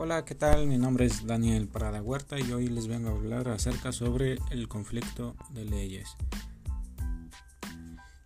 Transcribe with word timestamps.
Hola, 0.00 0.24
¿qué 0.24 0.36
tal? 0.36 0.68
Mi 0.68 0.78
nombre 0.78 1.06
es 1.06 1.26
Daniel 1.26 1.66
Parada 1.66 2.00
Huerta 2.00 2.38
y 2.38 2.52
hoy 2.52 2.68
les 2.68 2.86
vengo 2.86 3.08
a 3.08 3.12
hablar 3.14 3.48
acerca 3.48 3.90
sobre 3.90 4.38
el 4.52 4.68
conflicto 4.68 5.34
de 5.50 5.64
leyes. 5.64 6.16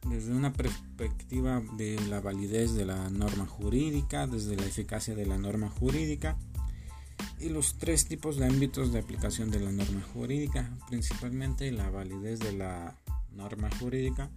Desde 0.07 0.35
una 0.35 0.53
perspectiva 0.53 1.63
de 1.79 1.99
la 2.11 2.21
validez 2.21 2.75
de 2.75 2.85
la 2.85 3.09
norma 3.09 3.47
jurídica, 3.47 4.27
desde 4.27 4.55
la 4.55 4.67
eficacia 4.67 5.15
de 5.15 5.25
la 5.25 5.39
norma 5.39 5.71
jurídica 5.71 6.37
y 7.41 7.49
los 7.49 7.79
tres 7.79 8.07
tipos 8.07 8.37
de 8.37 8.49
ámbitos 8.49 8.93
de 8.93 8.99
aplicación 8.99 9.51
de 9.51 9.61
la 9.61 9.73
norma 9.73 10.03
jurídica, 10.13 10.77
principalmente 10.91 11.73
la 11.73 11.89
validez 11.89 12.39
de 12.41 12.53
la 12.53 12.99
norma 13.35 13.71
jurídica, 13.81 14.29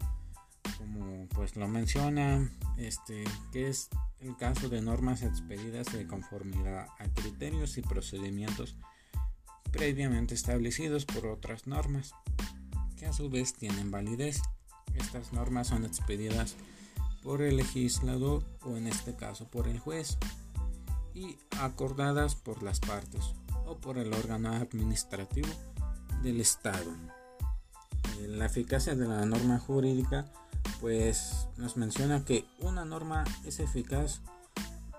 como 0.78 1.28
pues 1.30 1.56
lo 1.56 1.68
menciona, 1.68 2.50
este, 2.78 3.24
que 3.52 3.68
es 3.68 3.90
el 4.20 4.36
caso 4.38 4.70
de 4.70 4.82
normas 4.82 5.24
expedidas 5.24 5.92
de 5.94 6.08
conformidad 6.08 6.88
a 7.00 7.08
criterios 7.14 7.78
y 7.78 7.82
procedimientos 7.82 8.76
previamente 9.72 10.34
establecidos 10.34 11.06
por 11.06 11.26
otras 11.28 11.68
normas, 11.68 12.14
que 12.98 13.06
a 13.06 13.14
su 13.14 13.30
vez 13.30 13.54
tienen 13.54 13.92
validez. 13.92 14.42
Estas 14.94 15.34
normas 15.34 15.68
son 15.68 15.84
expedidas 15.84 16.56
por 17.22 17.42
el 17.42 17.58
legislador 17.58 18.46
o 18.62 18.78
en 18.78 18.88
este 18.88 19.16
caso 19.16 19.48
por 19.50 19.68
el 19.68 19.80
juez 19.80 20.18
y 21.14 21.38
acordadas 21.60 22.36
por 22.36 22.64
las 22.64 22.80
partes 22.80 23.34
o 23.66 23.78
por 23.78 23.98
el 23.98 24.14
órgano 24.14 24.54
administrativo 24.54 25.50
del 26.22 26.40
Estado. 26.40 26.92
Eh, 28.20 28.28
la 28.28 28.46
eficacia 28.46 28.96
de 28.96 29.08
la 29.08 29.26
norma 29.26 29.60
jurídica 29.60 30.32
pues 30.82 31.48
nos 31.58 31.78
menciona 31.78 32.26
que 32.26 32.46
una 32.60 32.86
norma 32.86 33.24
es 33.46 33.60
eficaz 33.60 34.22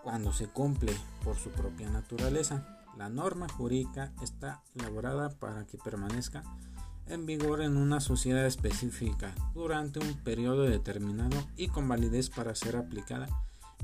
cuando 0.03 0.33
se 0.33 0.47
cumple 0.47 0.93
por 1.25 1.37
su 1.37 1.51
propia 1.51 1.91
naturaleza. 1.91 2.67
La 2.97 3.09
norma 3.09 3.49
jurídica 3.49 4.13
está 4.23 4.63
elaborada 4.75 5.31
para 5.31 5.67
que 5.67 5.79
permanezca 5.79 6.43
en 7.09 7.27
vigor 7.27 7.61
en 7.61 7.77
una 7.77 8.01
sociedad 8.01 8.47
específica 8.47 9.35
durante 9.55 9.99
un 10.01 10.15
periodo 10.25 10.63
determinado 10.63 11.37
y 11.57 11.69
con 11.69 11.89
validez 11.89 12.31
para 12.31 12.55
ser 12.55 12.77
aplicada 12.77 13.29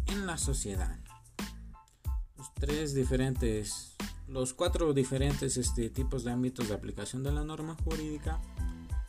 en 0.07 0.27
la 0.27 0.39
sociedad. 0.39 0.99
Los 2.37 2.53
tres 2.55 2.95
diferentes, 2.95 3.95
los 4.27 4.55
cuatro 4.55 4.93
diferentes 4.93 5.57
este, 5.57 5.91
tipos 5.91 6.25
de 6.25 6.33
ámbitos 6.33 6.69
de 6.69 6.75
aplicación 6.75 7.23
de 7.23 7.33
la 7.33 7.45
norma 7.45 7.77
jurídica 7.85 8.41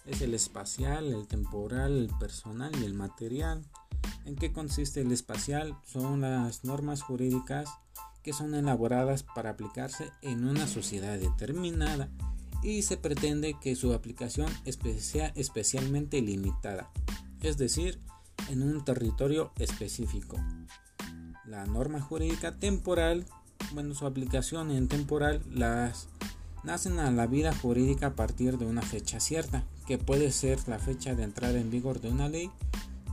es 0.05 0.21
el 0.21 0.33
espacial, 0.33 1.13
el 1.13 1.27
temporal, 1.27 1.97
el 1.97 2.09
personal 2.19 2.71
y 2.81 2.85
el 2.85 2.93
material. 2.93 3.63
¿En 4.25 4.35
qué 4.35 4.51
consiste 4.51 5.01
el 5.01 5.11
espacial? 5.11 5.77
Son 5.85 6.21
las 6.21 6.63
normas 6.63 7.01
jurídicas 7.01 7.69
que 8.21 8.33
son 8.33 8.55
elaboradas 8.55 9.23
para 9.23 9.51
aplicarse 9.51 10.09
en 10.21 10.45
una 10.45 10.65
sociedad 10.67 11.17
determinada 11.19 12.09
y 12.63 12.83
se 12.83 12.95
pretende 12.95 13.55
que 13.59 13.75
su 13.75 13.93
aplicación 13.93 14.47
sea 14.99 15.27
especialmente 15.35 16.21
limitada, 16.21 16.89
es 17.41 17.57
decir, 17.57 17.99
en 18.49 18.63
un 18.63 18.85
territorio 18.85 19.51
específico. 19.57 20.37
La 21.45 21.65
norma 21.65 21.99
jurídica 21.99 22.57
temporal, 22.57 23.25
bueno, 23.73 23.93
su 23.93 24.05
aplicación 24.05 24.71
en 24.71 24.87
temporal 24.87 25.43
las 25.51 26.07
nacen 26.63 26.99
a 26.99 27.11
la 27.11 27.27
vida 27.27 27.53
jurídica 27.53 28.07
a 28.07 28.15
partir 28.15 28.57
de 28.57 28.65
una 28.65 28.81
fecha 28.81 29.19
cierta, 29.19 29.65
que 29.85 29.97
puede 29.97 30.31
ser 30.31 30.59
la 30.67 30.79
fecha 30.79 31.15
de 31.15 31.23
entrada 31.23 31.59
en 31.59 31.71
vigor 31.71 32.01
de 32.01 32.09
una 32.09 32.29
ley 32.29 32.49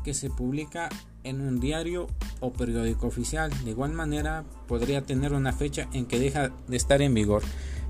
que 0.04 0.14
se 0.14 0.30
publica 0.30 0.88
en 1.24 1.40
un 1.40 1.60
diario 1.60 2.06
o 2.40 2.52
periódico 2.52 3.06
oficial. 3.06 3.50
De 3.64 3.70
igual 3.70 3.92
manera, 3.92 4.44
podría 4.66 5.02
tener 5.02 5.32
una 5.32 5.52
fecha 5.52 5.88
en 5.92 6.06
que 6.06 6.18
deja 6.18 6.50
de 6.68 6.76
estar 6.76 7.02
en 7.02 7.14
vigor, 7.14 7.42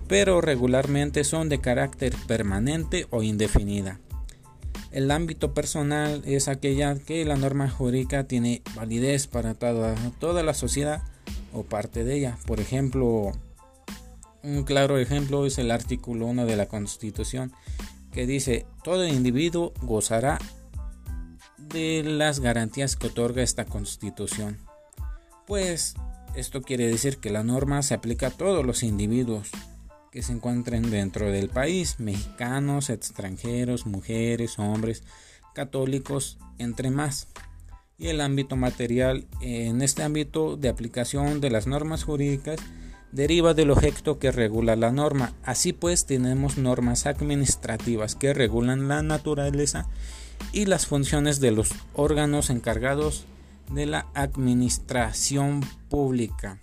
pero 0.09 0.41
regularmente 0.41 1.25
son 1.25 1.49
de 1.49 1.61
carácter 1.61 2.15
permanente 2.27 3.07
o 3.11 3.23
indefinida. 3.23 4.01
El 4.91 5.13
ámbito 5.13 5.55
personal 5.55 6.23
es 6.25 6.49
aquella 6.49 6.97
que 6.97 7.25
la 7.25 7.37
norma 7.37 7.71
jurídica 7.71 8.25
tiene 8.25 8.61
validez 8.75 9.29
para 9.29 9.55
toda, 9.55 9.95
toda 10.19 10.43
la 10.43 10.55
sociedad 10.55 11.03
o 11.53 11.63
parte 11.63 12.03
de 12.03 12.17
ella. 12.17 12.39
Por 12.45 12.59
ejemplo, 12.59 13.31
un 14.43 14.65
claro 14.65 14.99
ejemplo 14.99 15.47
es 15.47 15.59
el 15.59 15.71
artículo 15.71 16.27
1 16.27 16.45
de 16.45 16.57
la 16.57 16.67
Constitución 16.67 17.53
que 18.13 18.27
dice, 18.27 18.67
todo 18.83 19.07
individuo 19.07 19.73
gozará 19.83 20.39
de 21.59 22.03
las 22.05 22.41
garantías 22.41 22.97
que 22.97 23.09
otorga 23.09 23.43
esta 23.43 23.65
Constitución. 23.65 24.59
Pues 25.47 25.95
esto 26.35 26.63
quiere 26.63 26.87
decir 26.87 27.19
que 27.19 27.31
la 27.31 27.43
norma 27.43 27.83
se 27.83 27.95
aplica 27.95 28.29
a 28.29 28.31
todos 28.31 28.65
los 28.65 28.83
individuos 28.83 29.51
que 30.11 30.23
se 30.23 30.33
encuentren 30.33 30.91
dentro 30.91 31.31
del 31.31 31.49
país, 31.49 32.01
mexicanos, 32.01 32.91
extranjeros, 32.91 33.87
mujeres, 33.87 34.59
hombres, 34.59 35.05
católicos, 35.55 36.39
entre 36.59 36.91
más. 36.91 37.29
Y 37.97 38.09
el 38.09 38.21
ámbito 38.21 38.57
material, 38.57 39.27
en 39.41 39.83
este 39.83 40.03
ámbito 40.03 40.57
de 40.57 40.69
aplicación 40.69 41.41
de 41.41 41.51
las 41.51 41.67
normas 41.67 42.05
jurídicas, 42.05 42.59
deriva 43.13 43.55
del 43.55 43.71
objeto 43.71 44.19
que 44.19 44.31
regula 44.31 44.77
la 44.77 44.93
norma. 44.93 45.33
Así 45.43 45.73
pues, 45.73 46.07
tenemos 46.07 46.59
normas 46.59 47.07
administrativas 47.07 48.15
que 48.15 48.35
regulan 48.35 48.89
la 48.89 49.03
naturaleza 49.03 49.89
y 50.53 50.67
las 50.67 50.87
funciones 50.87 51.41
de 51.41 51.51
los 51.51 51.71
órganos 51.95 52.51
encargados 52.51 53.25
de 53.71 53.87
la 53.87 54.07
administración 54.15 55.61
pública. 55.89 56.61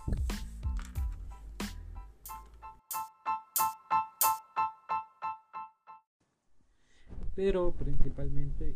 Pero 7.36 7.72
principalmente 7.78 8.67